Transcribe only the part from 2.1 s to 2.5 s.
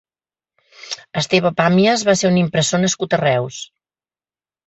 ser un